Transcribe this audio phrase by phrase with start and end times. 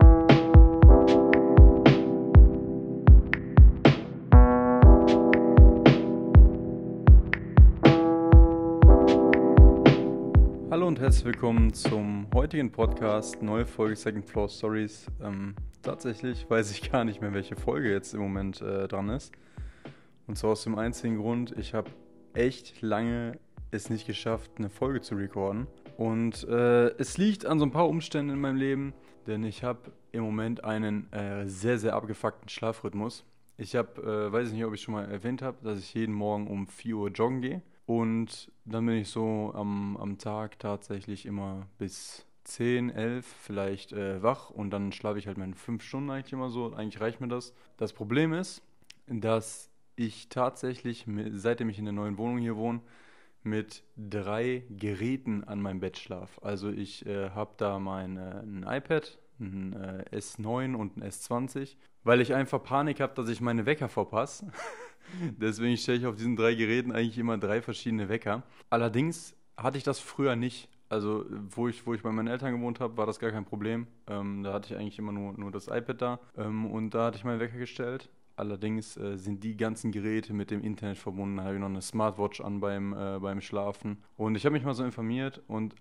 [0.00, 0.06] Hallo
[10.86, 15.06] und herzlich willkommen zum heutigen Podcast, neue Folge Second Floor Stories.
[15.22, 19.32] Ähm, tatsächlich weiß ich gar nicht mehr, welche Folge jetzt im Moment äh, dran ist.
[20.26, 21.90] Und zwar aus dem einzigen Grund, ich habe
[22.32, 23.38] echt lange
[23.70, 25.66] es nicht geschafft, eine Folge zu recorden.
[25.98, 28.94] Und äh, es liegt an so ein paar Umständen in meinem Leben,
[29.26, 33.24] denn ich habe im Moment einen äh, sehr, sehr abgefuckten Schlafrhythmus.
[33.56, 36.14] Ich habe, äh, weiß ich nicht, ob ich schon mal erwähnt habe, dass ich jeden
[36.14, 37.62] Morgen um 4 Uhr joggen gehe.
[37.86, 44.22] Und dann bin ich so am, am Tag tatsächlich immer bis 10, 11 vielleicht äh,
[44.22, 46.72] wach und dann schlafe ich halt meine 5 Stunden eigentlich immer so.
[46.72, 47.54] Eigentlich reicht mir das.
[47.76, 48.62] Das Problem ist,
[49.06, 52.80] dass ich tatsächlich, seitdem ich in der neuen Wohnung hier wohne,
[53.44, 56.42] mit drei Geräten an meinem Bett schlafe.
[56.42, 61.76] Also ich äh, habe da mein äh, ein iPad, ein äh, S9 und ein S20,
[62.04, 64.50] weil ich einfach Panik habe, dass ich meine Wecker verpasse.
[65.38, 68.42] Deswegen stelle ich auf diesen drei Geräten eigentlich immer drei verschiedene Wecker.
[68.70, 70.68] Allerdings hatte ich das früher nicht.
[70.88, 73.86] Also, wo ich, wo ich bei meinen Eltern gewohnt habe, war das gar kein Problem.
[74.08, 76.20] Ähm, da hatte ich eigentlich immer nur, nur das iPad da.
[76.36, 78.10] Ähm, und da hatte ich meinen Wecker gestellt.
[78.36, 81.38] Allerdings äh, sind die ganzen Geräte mit dem Internet verbunden.
[81.38, 84.02] Da habe ich noch eine Smartwatch an beim, äh, beim Schlafen.
[84.16, 85.74] Und ich habe mich mal so informiert und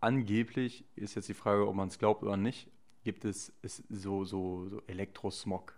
[0.00, 2.70] angeblich ist jetzt die Frage, ob man es glaubt oder nicht,
[3.04, 5.74] gibt es, es so, so, so Elektrosmog.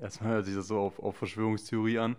[0.00, 2.16] Erstmal hört sich das so auf, auf Verschwörungstheorie an.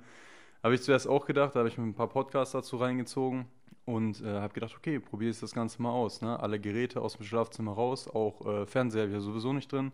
[0.64, 3.45] Habe ich zuerst auch gedacht, da habe ich mir ein paar Podcasts dazu reingezogen
[3.86, 6.22] und äh, habe gedacht, okay, probiere ich das Ganze mal aus.
[6.22, 6.40] Ne?
[6.40, 9.92] Alle Geräte aus dem Schlafzimmer raus, auch äh, Fernseher habe ich ja sowieso nicht drin.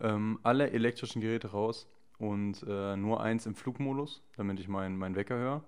[0.00, 5.14] Ähm, alle elektrischen Geräte raus und äh, nur eins im Flugmodus, damit ich meinen mein
[5.14, 5.64] Wecker höre.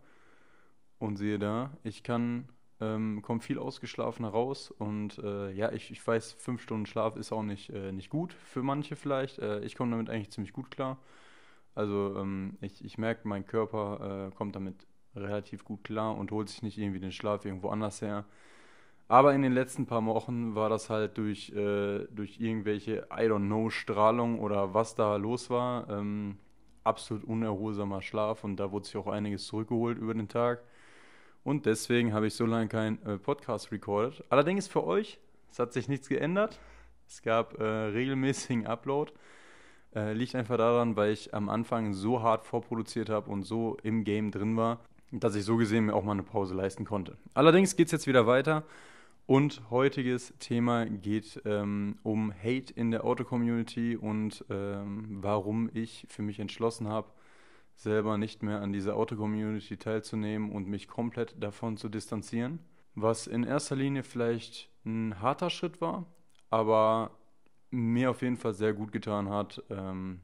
[0.99, 2.49] Und sehe da, ich kann
[2.81, 7.33] ähm, komme viel ausgeschlafener raus und äh, ja, ich, ich weiß, fünf Stunden Schlaf ist
[7.33, 9.39] auch nicht, äh, nicht gut für manche vielleicht.
[9.39, 10.99] Äh, ich komme damit eigentlich ziemlich gut klar.
[11.75, 16.49] Also ähm, ich, ich merke, mein Körper äh, kommt damit relativ gut klar und holt
[16.49, 18.25] sich nicht irgendwie den Schlaf irgendwo anders her.
[19.09, 23.47] Aber in den letzten paar Wochen war das halt durch, äh, durch irgendwelche, I don't
[23.47, 26.37] know, Strahlung oder was da los war, ähm,
[26.85, 30.63] absolut unerholsamer Schlaf und da wurde sich auch einiges zurückgeholt über den Tag.
[31.45, 34.25] Und deswegen habe ich so lange keinen äh, Podcast recorded.
[34.29, 35.19] Allerdings für euch,
[35.51, 36.59] es hat sich nichts geändert.
[37.07, 39.13] Es gab äh, regelmäßigen Upload.
[39.95, 44.05] Äh, liegt einfach daran, weil ich am Anfang so hart vorproduziert habe und so im
[44.05, 47.17] Game drin war, dass ich so gesehen mir auch mal eine Pause leisten konnte.
[47.33, 48.65] Allerdings geht es jetzt wieder weiter.
[49.27, 56.23] Und heutiges Thema geht ähm, um Hate in der Auto-Community und ähm, warum ich für
[56.23, 57.09] mich entschlossen habe,
[57.79, 62.59] selber nicht mehr an dieser Auto-Community teilzunehmen und mich komplett davon zu distanzieren.
[62.97, 66.05] Was in erster Linie vielleicht ein harter Schritt war,
[66.51, 67.13] aber
[67.71, 70.21] mir auf jeden Fall sehr gut getan hat, ähm,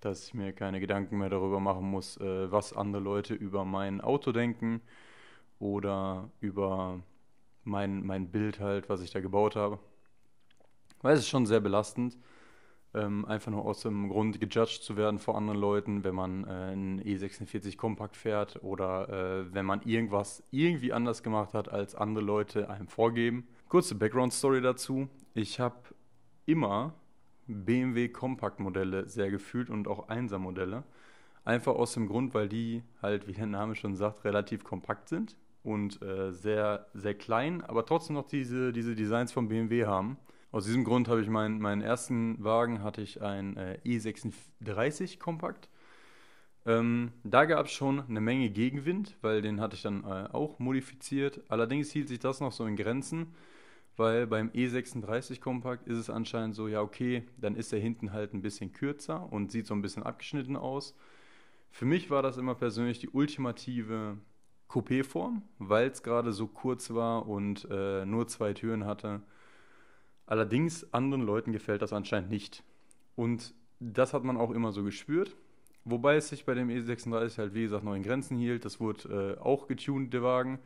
[0.00, 4.00] dass ich mir keine Gedanken mehr darüber machen muss, äh, was andere Leute über mein
[4.00, 4.80] Auto denken
[5.58, 7.00] oder über
[7.64, 9.78] mein, mein Bild halt, was ich da gebaut habe.
[11.02, 12.16] Weil es ist schon sehr belastend
[12.94, 16.48] ähm, einfach nur aus dem Grund gejudged zu werden vor anderen Leuten, wenn man äh,
[16.48, 22.24] einen E46 Kompakt fährt oder äh, wenn man irgendwas irgendwie anders gemacht hat, als andere
[22.24, 23.46] Leute einem vorgeben.
[23.68, 25.08] Kurze Background-Story dazu.
[25.34, 25.76] Ich habe
[26.44, 26.94] immer
[27.46, 30.84] BMW Kompakt-Modelle sehr gefühlt und auch Einser-Modelle.
[31.44, 35.36] Einfach aus dem Grund, weil die halt, wie der Name schon sagt, relativ kompakt sind
[35.64, 40.18] und äh, sehr, sehr klein, aber trotzdem noch diese, diese Designs von BMW haben.
[40.52, 45.70] Aus diesem Grund habe ich meinen, meinen ersten Wagen hatte ich ein äh, E36 Kompakt.
[46.66, 50.58] Ähm, da gab es schon eine Menge Gegenwind, weil den hatte ich dann äh, auch
[50.58, 51.40] modifiziert.
[51.48, 53.34] Allerdings hielt sich das noch so in Grenzen,
[53.96, 58.34] weil beim E36 Kompakt ist es anscheinend so, ja okay, dann ist er hinten halt
[58.34, 60.94] ein bisschen kürzer und sieht so ein bisschen abgeschnitten aus.
[61.70, 64.18] Für mich war das immer persönlich die ultimative
[64.68, 69.22] Coupé-Form, weil es gerade so kurz war und äh, nur zwei Türen hatte
[70.26, 72.64] Allerdings anderen Leuten gefällt das anscheinend nicht.
[73.16, 75.36] Und das hat man auch immer so gespürt.
[75.84, 78.64] Wobei es sich bei dem E36 halt, wie gesagt, noch in Grenzen hielt.
[78.64, 80.58] Das wurde äh, auch getuned, der Wagen.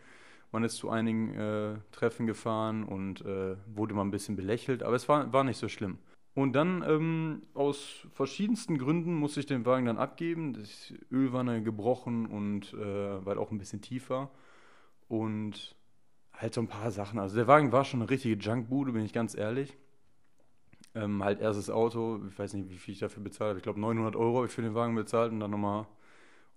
[0.53, 4.95] Man ist zu einigen äh, Treffen gefahren und äh, wurde mal ein bisschen belächelt, aber
[4.95, 5.99] es war, war nicht so schlimm.
[6.35, 10.53] Und dann ähm, aus verschiedensten Gründen musste ich den Wagen dann abgeben.
[10.53, 14.31] Die Ölwanne gebrochen und äh, weil auch ein bisschen tiefer.
[15.09, 15.76] Und
[16.37, 17.19] halt so ein paar Sachen.
[17.19, 19.77] Also der Wagen war schon eine richtige Junkbude, bin ich ganz ehrlich.
[20.95, 23.59] Ähm, halt erstes Auto, ich weiß nicht, wie viel ich dafür bezahlt habe.
[23.59, 25.87] Ich glaube 900 Euro habe ich für den Wagen bezahlt und dann nochmal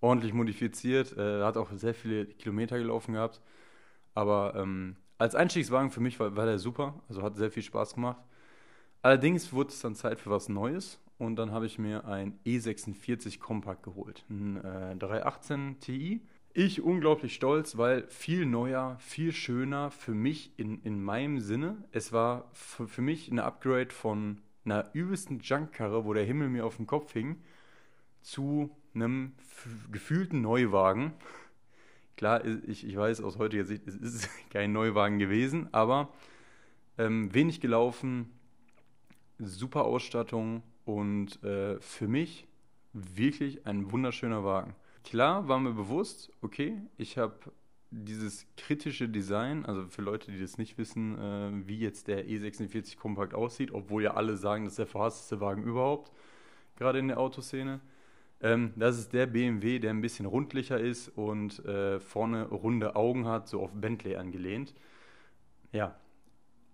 [0.02, 1.18] ordentlich modifiziert.
[1.18, 3.42] Äh, hat auch sehr viele Kilometer gelaufen gehabt.
[4.16, 7.02] Aber ähm, als Einstiegswagen für mich war, war der super.
[7.10, 8.18] Also hat sehr viel Spaß gemacht.
[9.02, 13.40] Allerdings wurde es dann Zeit für was Neues und dann habe ich mir ein E46
[13.40, 16.22] Compact geholt, ein äh, 318 Ti.
[16.54, 21.84] Ich unglaublich stolz, weil viel neuer, viel schöner für mich in, in meinem Sinne.
[21.92, 26.78] Es war für, mich eine Upgrade von einer übelsten Junkkarre, wo der Himmel mir auf
[26.78, 27.38] dem Kopf hing,
[28.24, 29.34] zu einem
[29.92, 31.14] gefühlten Neuwagen.
[32.18, 36.12] Klar, ich, ich weiß aus heutiger Sicht, es ist kein Neuwagen gewesen, aber
[36.98, 38.32] ähm, wenig gelaufen,
[39.38, 42.48] super Ausstattung und äh, für mich
[42.94, 44.76] wirklich ein wunderschöner Wagen.
[45.10, 47.34] Klar war mir bewusst, okay, ich habe
[47.90, 52.96] dieses kritische Design, also für Leute, die das nicht wissen, äh, wie jetzt der E46
[52.96, 56.12] Kompakt aussieht, obwohl ja alle sagen, das ist der verhasste Wagen überhaupt,
[56.76, 57.80] gerade in der Autoszene.
[58.40, 63.26] Ähm, das ist der BMW, der ein bisschen rundlicher ist und äh, vorne runde Augen
[63.26, 64.76] hat, so auf Bentley angelehnt.
[65.72, 65.96] Ja,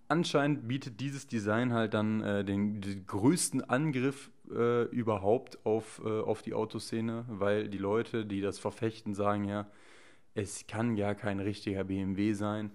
[0.10, 6.22] anscheinend bietet dieses Design halt dann äh, den, den, größten Angriff äh, überhaupt auf, äh,
[6.22, 9.68] auf die Autoszene, weil die Leute, die das verfechten, sagen ja,
[10.34, 12.72] es kann ja kein richtiger BMW sein.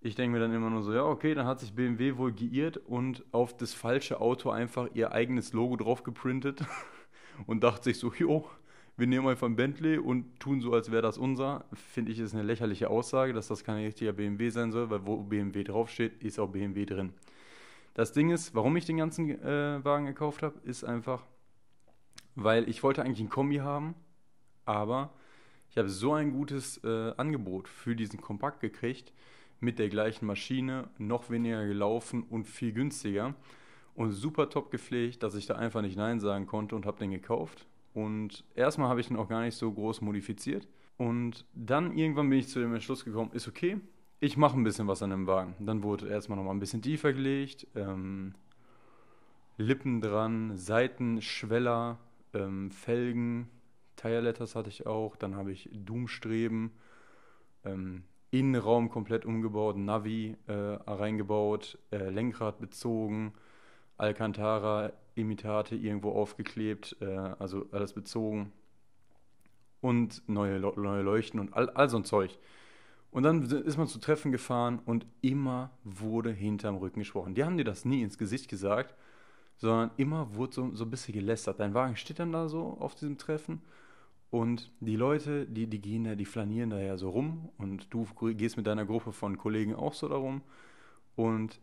[0.00, 2.76] Ich denke mir dann immer nur so, ja, okay, dann hat sich BMW wohl geirrt
[2.76, 6.62] und auf das falsche Auto einfach ihr eigenes Logo drauf geprintet
[7.46, 8.48] und dachte sich so, jo,
[8.96, 12.34] wir nehmen einfach ein Bentley und tun so, als wäre das unser, finde ich, ist
[12.34, 16.38] eine lächerliche Aussage, dass das kein richtiger BMW sein soll, weil wo BMW draufsteht, ist
[16.38, 17.12] auch BMW drin.
[17.98, 21.26] Das Ding ist, warum ich den ganzen äh, Wagen gekauft habe, ist einfach,
[22.36, 23.96] weil ich wollte eigentlich ein Kombi haben,
[24.64, 25.12] aber
[25.68, 29.12] ich habe so ein gutes äh, Angebot für diesen Kompakt gekriegt,
[29.58, 33.34] mit der gleichen Maschine, noch weniger gelaufen und viel günstiger
[33.96, 37.10] und super top gepflegt, dass ich da einfach nicht Nein sagen konnte und habe den
[37.10, 40.68] gekauft und erstmal habe ich ihn auch gar nicht so groß modifiziert.
[40.98, 43.80] Und dann irgendwann bin ich zu dem Entschluss gekommen, ist okay,
[44.20, 45.54] ich mache ein bisschen was an dem Wagen.
[45.60, 48.34] Dann wurde erstmal nochmal ein bisschen tiefer gelegt, ähm,
[49.56, 51.98] Lippen dran, Seitenschweller,
[52.32, 53.48] ähm, Felgen,
[53.96, 55.16] Tire Letters hatte ich auch.
[55.16, 56.70] Dann habe ich Doomstreben,
[57.64, 63.32] ähm, Innenraum komplett umgebaut, Navi äh, reingebaut, äh, Lenkrad bezogen,
[63.96, 68.52] Alcantara Imitate irgendwo aufgeklebt, äh, also alles bezogen
[69.80, 72.38] und neue, neue Leuchten und all, all so ein Zeug.
[73.10, 77.34] Und dann ist man zu Treffen gefahren und immer wurde hinterm Rücken gesprochen.
[77.34, 78.94] Die haben dir das nie ins Gesicht gesagt,
[79.56, 81.58] sondern immer wurde so, so ein bisschen gelästert.
[81.58, 83.62] Dein Wagen steht dann da so auf diesem Treffen
[84.30, 88.06] und die Leute, die, die gehen da, die flanieren da ja so rum und du
[88.34, 90.42] gehst mit deiner Gruppe von Kollegen auch so darum
[91.16, 91.60] und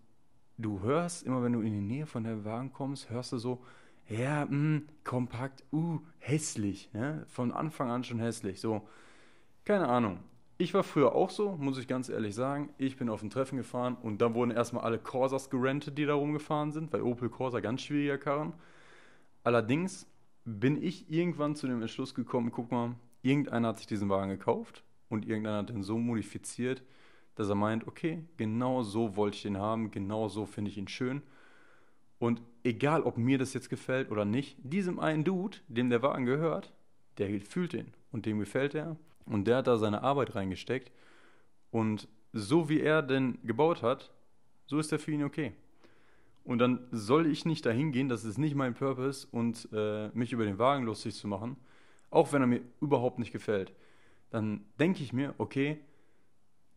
[0.58, 3.64] du hörst, immer wenn du in die Nähe von der Wagen kommst, hörst du so,
[4.10, 7.24] ja, mh, hm, kompakt, uh, hässlich, ne?
[7.28, 8.88] von Anfang an schon hässlich, so,
[9.64, 10.20] keine Ahnung.
[10.58, 12.70] Ich war früher auch so, muss ich ganz ehrlich sagen.
[12.78, 16.14] Ich bin auf ein Treffen gefahren und da wurden erstmal alle Corsas gerentet, die da
[16.14, 18.54] rumgefahren sind, weil Opel Corsa ganz schwieriger Karren.
[19.44, 20.08] Allerdings
[20.46, 24.86] bin ich irgendwann zu dem Entschluss gekommen, guck mal, irgendeiner hat sich diesen Wagen gekauft
[25.10, 26.84] und irgendeiner hat den so modifiziert,
[27.36, 30.88] dass er meint, okay, genau so wollte ich den haben, genau so finde ich ihn
[30.88, 31.22] schön.
[32.18, 36.26] Und egal, ob mir das jetzt gefällt oder nicht, diesem einen Dude, dem der Wagen
[36.26, 36.72] gehört,
[37.18, 40.92] der fühlt den und dem gefällt er und der hat da seine Arbeit reingesteckt
[41.72, 44.12] und so wie er den gebaut hat,
[44.68, 45.54] so ist er für ihn okay.
[46.44, 50.32] Und dann soll ich nicht dahin gehen, das ist nicht mein Purpose und äh, mich
[50.32, 51.58] über den Wagen lustig zu machen,
[52.12, 53.74] auch wenn er mir überhaupt nicht gefällt.
[54.30, 55.80] Dann denke ich mir, okay,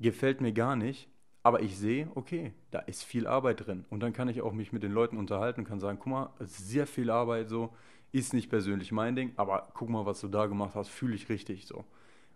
[0.00, 1.08] gefällt mir gar nicht,
[1.42, 3.84] aber ich sehe, okay, da ist viel Arbeit drin.
[3.90, 6.30] Und dann kann ich auch mich mit den Leuten unterhalten und kann sagen, guck mal,
[6.40, 7.75] sehr viel Arbeit so,
[8.11, 11.28] ist nicht persönlich mein Ding, aber guck mal, was du da gemacht hast, fühle ich
[11.28, 11.84] richtig so.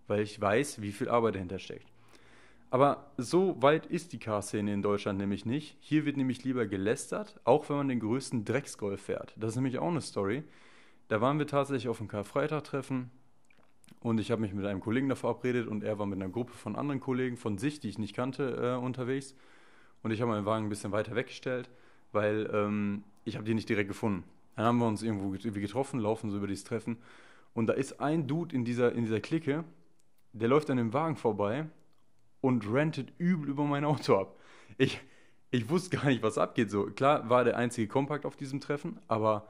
[0.07, 1.87] Weil ich weiß, wie viel Arbeit dahinter steckt.
[2.71, 5.77] Aber so weit ist die Car-Szene in Deutschland nämlich nicht.
[5.81, 9.35] Hier wird nämlich lieber gelästert, auch wenn man den größten Drecksgolf fährt.
[9.37, 10.43] Das ist nämlich auch eine Story.
[11.09, 13.11] Da waren wir tatsächlich auf einem Karfreitag-Treffen
[14.01, 16.55] und ich habe mich mit einem Kollegen da verabredet und er war mit einer Gruppe
[16.55, 19.35] von anderen Kollegen von sich, die ich nicht kannte, äh, unterwegs.
[20.03, 21.71] Und ich habe meinen Wagen ein bisschen weiter weggestellt,
[22.11, 24.25] weil ähm, ich habe die nicht direkt gefunden.
[24.57, 26.97] Dann haben wir uns irgendwo getroffen, laufen so über dieses Treffen.
[27.55, 29.65] Und da ist ein Dude in dieser, in dieser Clique,
[30.33, 31.67] der läuft an dem Wagen vorbei
[32.41, 34.37] und rentet übel über mein Auto ab.
[34.79, 35.01] Ich,
[35.51, 36.71] ich wusste gar nicht, was abgeht.
[36.71, 39.49] So, klar war der einzige Kompakt auf diesem Treffen, aber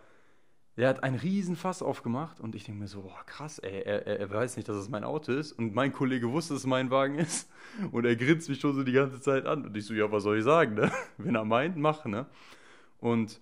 [0.77, 4.07] der hat einen riesen Fass aufgemacht und ich denke mir so, boah, krass, ey, er,
[4.07, 6.91] er, weiß nicht, dass es mein Auto ist und mein Kollege wusste, dass es mein
[6.91, 7.51] Wagen ist
[7.93, 10.23] und er grinst mich schon so die ganze Zeit an und ich so, ja, was
[10.23, 10.91] soll ich sagen, ne?
[11.19, 12.27] Wenn er meint, mach, ne?
[13.01, 13.41] Und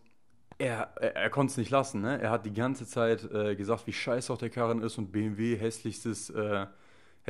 [0.58, 2.20] er, er, er konnte es nicht lassen, ne?
[2.20, 5.56] Er hat die ganze Zeit äh, gesagt, wie scheiße auch der Karren ist und BMW
[5.56, 6.66] hässlichstes, äh,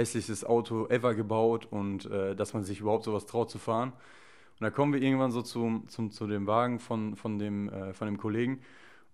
[0.00, 3.92] hässlichstes Auto ever gebaut und äh, dass man sich überhaupt sowas traut zu fahren.
[3.92, 7.94] Und da kommen wir irgendwann so zum, zum, zu dem Wagen von, von, dem, äh,
[7.94, 8.60] von dem Kollegen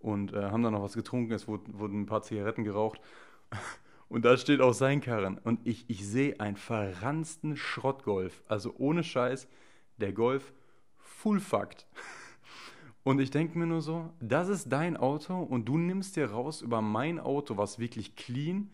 [0.01, 1.33] und äh, haben dann noch was getrunken.
[1.33, 3.01] Es wurden, wurden ein paar Zigaretten geraucht.
[4.09, 5.37] Und da steht auch sein Karren.
[5.39, 8.41] Und ich, ich sehe einen verranzten Schrottgolf.
[8.47, 9.49] Also ohne Scheiß,
[9.97, 10.53] der Golf
[10.97, 11.87] full fucked.
[13.03, 16.61] Und ich denke mir nur so, das ist dein Auto und du nimmst dir raus
[16.61, 18.73] über mein Auto, was wirklich clean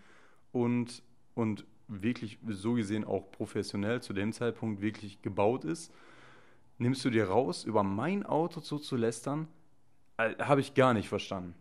[0.52, 1.02] und,
[1.35, 5.93] und wirklich so gesehen auch professionell zu dem Zeitpunkt wirklich gebaut ist,
[6.79, 9.49] nimmst du dir raus, über mein Auto so zu lästern,
[10.17, 11.55] äh, habe ich gar nicht verstanden.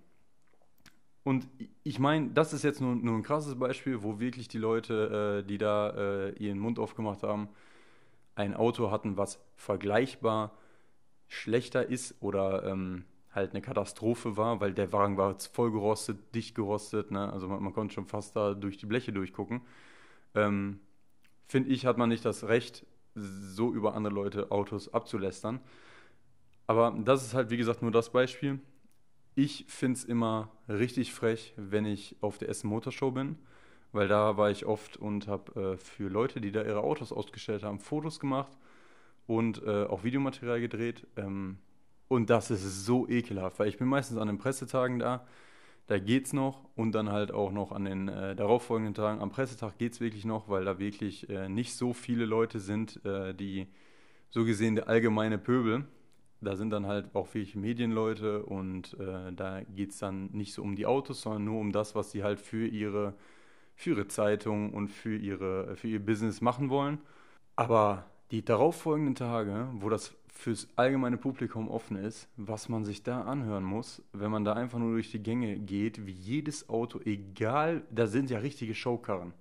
[1.23, 1.47] Und
[1.83, 5.47] ich meine, das ist jetzt nur, nur ein krasses Beispiel, wo wirklich die Leute, äh,
[5.47, 7.49] die da äh, ihren Mund aufgemacht haben,
[8.33, 10.51] ein Auto hatten, was vergleichbar
[11.27, 16.55] schlechter ist oder ähm, halt eine Katastrophe war, weil der Wagen war voll gerostet, dicht
[16.55, 17.31] gerostet, ne?
[17.31, 19.61] also man, man konnte schon fast da durch die Bleche durchgucken.
[20.35, 20.79] Ähm,
[21.47, 25.59] Finde ich, hat man nicht das Recht, so über andere Leute Autos abzulästern.
[26.65, 28.59] Aber das ist halt, wie gesagt, nur das Beispiel.
[29.35, 33.37] Ich finde es immer richtig frech, wenn ich auf der Essen Motorshow bin,
[33.91, 37.63] weil da war ich oft und habe äh, für Leute, die da ihre Autos ausgestellt
[37.63, 38.51] haben, Fotos gemacht
[39.27, 41.05] und äh, auch Videomaterial gedreht.
[41.17, 41.57] Ähm,
[42.07, 45.25] und das ist so ekelhaft, weil ich bin meistens an den Pressetagen da,
[45.91, 49.21] da geht's noch und dann halt auch noch an den äh, darauffolgenden Tagen.
[49.21, 53.03] Am Pressetag geht es wirklich noch, weil da wirklich äh, nicht so viele Leute sind,
[53.05, 53.67] äh, die
[54.29, 55.85] so gesehen der allgemeine Pöbel
[56.41, 60.63] da sind dann halt auch wirklich Medienleute und äh, da geht es dann nicht so
[60.63, 63.13] um die Autos, sondern nur um das, was sie halt für ihre,
[63.75, 66.97] für ihre Zeitung und für, ihre, für ihr Business machen wollen.
[67.55, 73.21] Aber die darauffolgenden Tage, wo das fürs allgemeine Publikum offen ist, was man sich da
[73.21, 77.83] anhören muss, wenn man da einfach nur durch die Gänge geht, wie jedes Auto, egal,
[77.91, 79.33] da sind ja richtige Showkarren.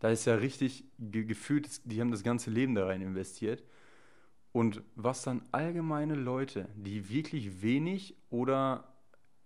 [0.00, 3.62] Da ist ja richtig ge gefühlt, die haben das ganze Leben da rein investiert.
[4.52, 8.92] Und was dann allgemeine Leute, die wirklich wenig oder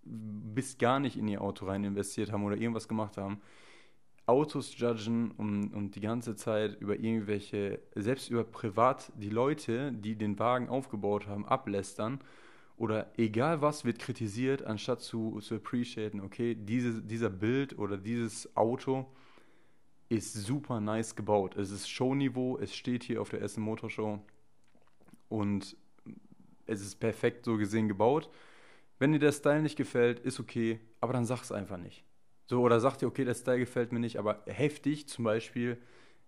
[0.02, 3.40] bis gar nicht in ihr Auto rein investiert haben oder irgendwas gemacht haben,
[4.30, 10.14] Autos judgen und, und die ganze Zeit über irgendwelche, selbst über privat die Leute, die
[10.14, 12.20] den Wagen aufgebaut haben, ablästern
[12.76, 18.56] oder egal was wird kritisiert, anstatt zu, zu appreciaten, okay, diese, dieser Bild oder dieses
[18.56, 19.06] Auto
[20.08, 21.56] ist super nice gebaut.
[21.56, 24.20] Es ist Showniveau, es steht hier auf der Essen Motorshow
[25.28, 25.76] und
[26.66, 28.30] es ist perfekt so gesehen gebaut.
[29.00, 32.04] Wenn dir der Style nicht gefällt, ist okay, aber dann sag's einfach nicht.
[32.50, 35.78] So, oder sag dir, okay, der Style gefällt mir nicht, aber heftig zum Beispiel,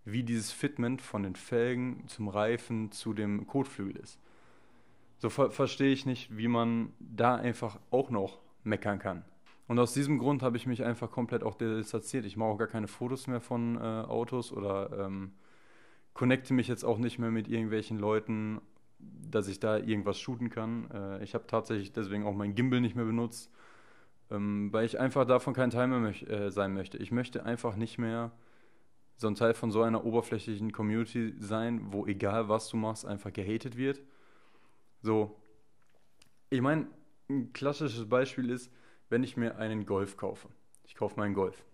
[0.05, 4.21] wie dieses Fitment von den Felgen zum Reifen zu dem Kotflügel ist.
[5.19, 9.25] So ver verstehe ich nicht, wie man da einfach auch noch meckern kann.
[9.67, 12.25] Und aus diesem Grund habe ich mich einfach komplett auch distanziert.
[12.25, 15.33] Ich mache auch gar keine Fotos mehr von äh, Autos oder ähm,
[16.15, 18.61] connecte mich jetzt auch nicht mehr mit irgendwelchen Leuten
[19.29, 20.89] dass ich da irgendwas shooten kann.
[20.93, 23.51] Äh, ich habe tatsächlich deswegen auch mein Gimbal nicht mehr benutzt,
[24.33, 26.97] ähm, weil ich einfach davon kein Teil mehr möch äh, sein möchte.
[26.99, 28.33] Ich möchte einfach nicht mehr
[29.17, 33.33] so ein Teil von so einer oberflächlichen Community sein, wo egal was du machst, einfach
[33.33, 34.01] gehatet wird.
[35.03, 35.37] So,
[36.51, 36.87] ich meine,
[37.29, 38.73] ein klassisches Beispiel ist,
[39.11, 40.49] wenn ich mir einen Golf kaufe.
[40.85, 41.65] Ich kaufe meinen Golf.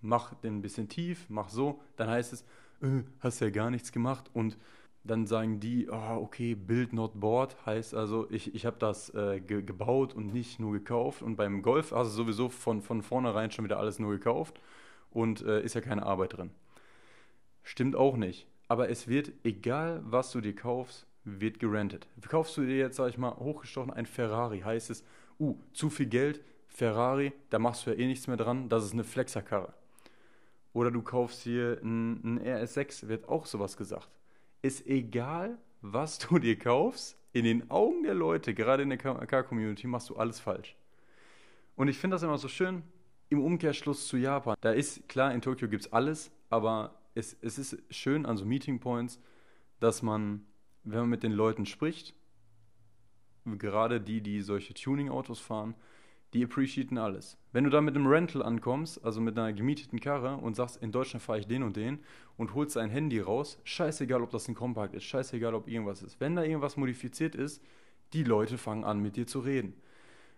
[0.00, 2.42] Mach den ein bisschen tief, mach so, dann heißt es,
[2.82, 4.58] äh, hast ja gar nichts gemacht und
[5.04, 9.40] dann sagen die, oh, okay, Build not board, heißt also, ich, ich habe das äh,
[9.40, 11.22] ge gebaut und nicht nur gekauft.
[11.22, 14.60] Und beim Golf hast du sowieso von, von vornherein schon wieder alles nur gekauft
[15.10, 16.50] und äh, ist ja keine Arbeit drin.
[17.64, 18.46] Stimmt auch nicht.
[18.68, 22.06] Aber es wird, egal was du dir kaufst, wird gerentet.
[22.28, 25.04] Kaufst du dir jetzt, sag ich mal, hochgestochen ein Ferrari, heißt es,
[25.38, 28.92] uh, zu viel Geld, Ferrari, da machst du ja eh nichts mehr dran, das ist
[28.92, 29.74] eine Flexerkarre.
[30.72, 34.08] Oder du kaufst hier ein, ein RS6, wird auch sowas gesagt
[34.62, 39.86] ist egal, was du dir kaufst, in den Augen der Leute, gerade in der Car-Community,
[39.86, 40.76] machst du alles falsch.
[41.76, 42.82] Und ich finde das immer so schön
[43.30, 44.56] im Umkehrschluss zu Japan.
[44.60, 48.44] Da ist, klar, in Tokio gibt es alles, aber es, es ist schön an so
[48.44, 49.18] Meeting Points,
[49.80, 50.44] dass man,
[50.84, 52.14] wenn man mit den Leuten spricht,
[53.44, 55.74] gerade die, die solche Tuning-Autos fahren,
[56.32, 57.36] die appreciaten alles.
[57.52, 60.90] Wenn du da mit einem Rental ankommst, also mit einer gemieteten Karre und sagst, in
[60.90, 61.98] Deutschland fahre ich den und den
[62.36, 66.20] und holst dein Handy raus, scheißegal, ob das ein Kompakt ist, scheißegal, ob irgendwas ist.
[66.20, 67.62] Wenn da irgendwas modifiziert ist,
[68.14, 69.74] die Leute fangen an, mit dir zu reden.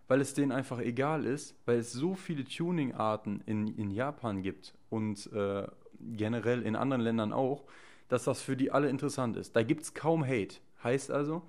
[0.08, 4.74] Weil es denen einfach egal ist, weil es so viele Tuning-Arten in, in Japan gibt
[4.90, 5.66] und äh,
[6.00, 7.64] generell in anderen Ländern auch,
[8.08, 9.56] dass das für die alle interessant ist.
[9.56, 10.56] Da gibt es kaum Hate.
[10.82, 11.42] Heißt also,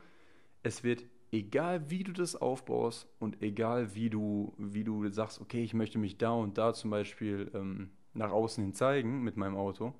[0.64, 1.04] es wird
[1.36, 6.00] egal wie du das aufbaust und egal wie du, wie du sagst, okay, ich möchte
[6.00, 9.94] mich da und da zum Beispiel ähm, nach außen hin zeigen mit meinem Auto,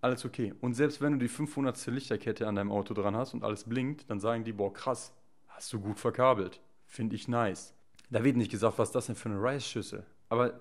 [0.00, 0.54] alles okay.
[0.60, 1.86] Und selbst wenn du die 500.
[1.88, 5.12] Lichterkette an deinem Auto dran hast und alles blinkt, dann sagen die, boah, krass,
[5.48, 6.60] hast du gut verkabelt.
[6.86, 7.74] Finde ich nice.
[8.08, 10.06] Da wird nicht gesagt, was ist das denn für eine Reisschüssel.
[10.28, 10.60] Aber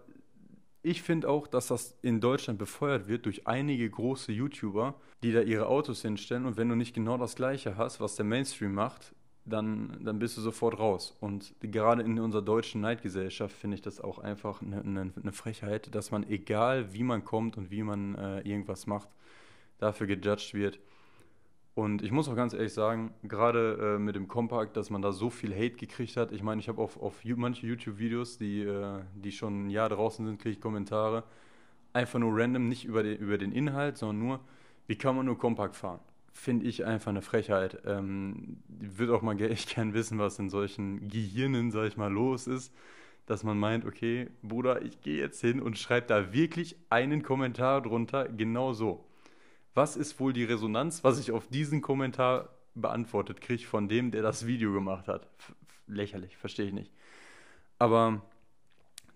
[0.81, 5.41] ich finde auch, dass das in Deutschland befeuert wird durch einige große YouTuber, die da
[5.41, 6.45] ihre Autos hinstellen.
[6.45, 9.13] Und wenn du nicht genau das Gleiche hast, was der Mainstream macht,
[9.45, 11.17] dann, dann bist du sofort raus.
[11.19, 15.93] Und gerade in unserer deutschen Neidgesellschaft finde ich das auch einfach eine, eine, eine, Frechheit,
[15.95, 19.09] dass man, egal wie man kommt und wie man äh, irgendwas macht,
[19.79, 20.79] dafür gejudged wird.
[21.75, 25.13] Und ich muss auch ganz ehrlich sagen, gerade äh, mit dem Compact, dass man da
[25.13, 26.31] so viel Hate gekriegt hat.
[26.31, 30.25] Ich meine, ich habe auf, auf manche YouTube-Videos, die, äh, die schon ein Jahr draußen
[30.25, 31.23] sind, kriege ich Kommentare.
[31.93, 34.39] Einfach nur random, nicht über den, über den Inhalt, sondern nur,
[34.87, 36.01] wie kann man nur Compact fahren?
[36.39, 37.81] Finde ich einfach eine Frechheit.
[37.85, 42.47] Ähm, würde auch mal echt gern wissen, was in solchen Gehirnen, sag ich mal, los
[42.47, 42.73] ist,
[43.25, 47.81] dass man meint, okay, Bruder, ich gehe jetzt hin und schreibe da wirklich einen Kommentar
[47.81, 49.05] drunter, genau so
[49.79, 54.21] was ist wohl die Resonanz, was ich auf diesen Kommentar beantwortet kriege von dem, der
[54.21, 55.27] das Video gemacht hat.
[55.37, 55.55] F
[55.87, 56.91] lächerlich, verstehe ich nicht.
[57.77, 58.21] Aber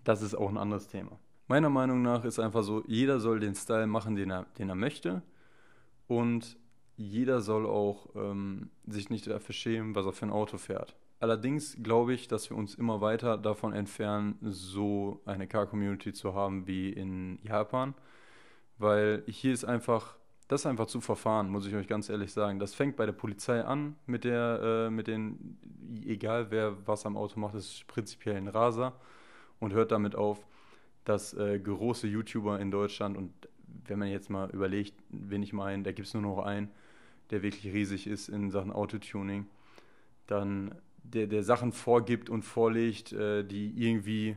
[0.04, 1.18] das ist auch ein anderes Thema.
[1.46, 4.74] Meiner Meinung nach ist einfach so, jeder soll den Style machen, den er, den er
[4.74, 5.22] möchte.
[6.08, 6.56] Und
[6.96, 10.94] jeder soll auch ähm, sich nicht dafür schämen, was er für ein Auto fährt.
[11.20, 16.66] Allerdings glaube ich, dass wir uns immer weiter davon entfernen, so eine Car-Community zu haben
[16.66, 17.94] wie in Japan.
[18.78, 20.16] Weil hier ist einfach
[20.48, 22.58] das ist einfach zu verfahren, muss ich euch ganz ehrlich sagen.
[22.58, 25.58] Das fängt bei der Polizei an, mit der, äh, mit den,
[26.04, 28.92] egal wer was am Auto macht, ist prinzipiell ein Raser
[29.58, 30.46] und hört damit auf,
[31.04, 33.32] dass äh, große YouTuber in Deutschland und
[33.86, 36.70] wenn man jetzt mal überlegt, wen ich meine, da gibt es nur noch einen,
[37.30, 39.46] der wirklich riesig ist in Sachen Autotuning,
[40.26, 44.36] dann der, der Sachen vorgibt und vorlegt, äh, die irgendwie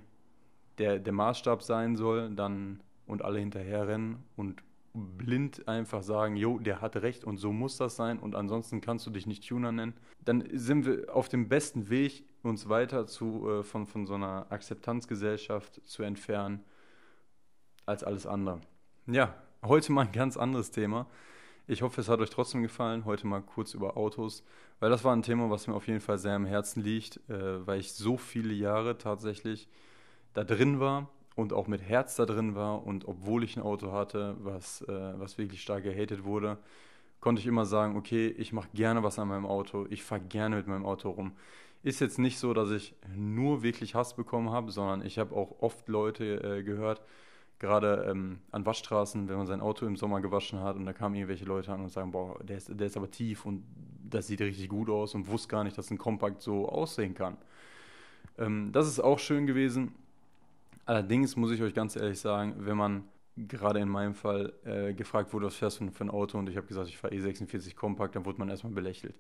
[0.78, 4.62] der, der Maßstab sein soll, dann und alle hinterherrennen und
[4.94, 9.06] blind einfach sagen, jo, der hat recht und so muss das sein und ansonsten kannst
[9.06, 9.94] du dich nicht Tuner nennen,
[10.26, 14.48] dann sind wir auf dem besten Weg, uns weiter zu, äh, von, von so einer
[14.50, 16.64] Akzeptanzgesellschaft zu entfernen
[17.86, 18.62] als alles andere.
[19.06, 21.08] Ja, heute mal ein ganz anderes Thema.
[21.70, 23.04] Ich hoffe, es hat euch trotzdem gefallen.
[23.04, 24.42] Heute mal kurz über Autos,
[24.80, 27.68] weil das war ein Thema, was mir auf jeden Fall sehr am Herzen liegt, äh,
[27.68, 29.68] weil ich so viele Jahre tatsächlich
[30.34, 33.92] da drin war und auch mit Herz da drin war und obwohl ich ein Auto
[33.92, 36.58] hatte, was, äh, was wirklich stark gehatet wurde,
[37.20, 40.56] konnte ich immer sagen, okay, ich mache gerne was an meinem Auto, ich fahre gerne
[40.56, 41.34] mit meinem Auto rum.
[41.84, 45.60] Ist jetzt nicht so, dass ich nur wirklich Hass bekommen habe, sondern ich habe auch
[45.60, 47.02] oft Leute äh, gehört,
[47.60, 51.16] gerade ähm, an Waschstraßen, wenn man sein Auto im Sommer gewaschen hat und da kamen
[51.16, 53.64] irgendwelche Leute an und sagen, boah, der ist, der ist aber tief und
[54.10, 57.38] das sieht richtig gut aus und wusste gar nicht, dass ein Kompakt so aussehen kann.
[58.38, 59.94] Ähm, das ist auch schön gewesen
[60.88, 63.04] Allerdings muss ich euch ganz ehrlich sagen, wenn man
[63.36, 66.56] gerade in meinem Fall äh, gefragt wurde, was fährst du für ein Auto und ich
[66.56, 69.14] habe gesagt, ich fahre E46 Kompakt, dann wurde man erstmal belächelt.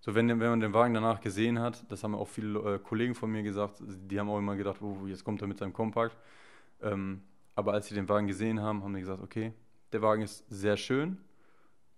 [0.00, 3.16] So, wenn, wenn man den Wagen danach gesehen hat, das haben auch viele äh, Kollegen
[3.16, 6.16] von mir gesagt, die haben auch immer gedacht, oh, jetzt kommt er mit seinem Kompakt.
[6.82, 7.22] Ähm,
[7.58, 9.52] aber als sie den Wagen gesehen haben, haben die gesagt, okay,
[9.90, 11.18] der Wagen ist sehr schön,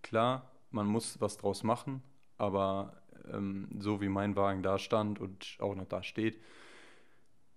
[0.00, 2.02] klar, man muss was draus machen,
[2.38, 6.40] aber ähm, so wie mein Wagen da stand und auch noch da steht,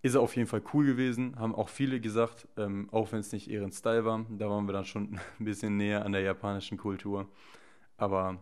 [0.01, 3.31] ist er auf jeden Fall cool gewesen, haben auch viele gesagt, ähm, auch wenn es
[3.31, 4.25] nicht ihren Style war.
[4.37, 7.29] Da waren wir dann schon ein bisschen näher an der japanischen Kultur.
[7.95, 8.37] Aber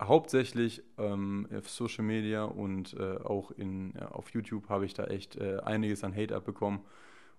[0.00, 5.04] hauptsächlich ähm, auf Social Media und äh, auch in, ja, auf YouTube habe ich da
[5.04, 6.80] echt äh, einiges an Hate abbekommen.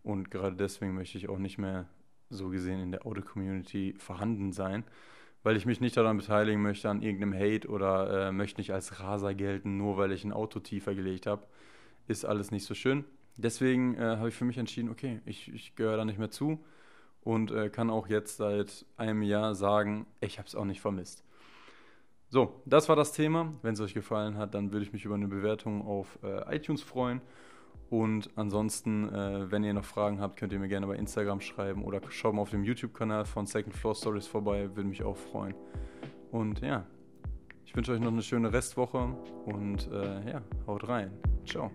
[0.03, 1.87] Und gerade deswegen möchte ich auch nicht mehr
[2.29, 4.83] so gesehen in der Auto-Community vorhanden sein,
[5.43, 8.99] weil ich mich nicht daran beteiligen möchte an irgendeinem Hate oder äh, möchte nicht als
[8.99, 11.47] Raser gelten, nur weil ich ein Auto tiefer gelegt habe
[12.07, 13.05] ist alles nicht so schön.
[13.35, 16.63] Deswegen äh, habe ich für mich entschieden, okay, ich, ich gehöre da nicht mehr zu
[17.21, 21.23] und äh, kann auch jetzt seit einem Jahr sagen, ich habe es auch nicht vermisst.
[22.29, 23.53] So, das war das Thema.
[23.61, 26.81] Wenn es euch gefallen hat, dann würde ich mich über eine Bewertung auf äh, iTunes
[26.81, 27.21] freuen.
[27.89, 31.83] Und ansonsten, äh, wenn ihr noch Fragen habt, könnt ihr mir gerne bei Instagram schreiben
[31.83, 35.55] oder schaut mal auf dem YouTube-Kanal von Second Floor Stories vorbei, würde mich auch freuen.
[36.31, 36.85] Und ja,
[37.65, 41.11] ich wünsche euch noch eine schöne Restwoche und äh, ja, haut rein.
[41.45, 41.71] Ciao.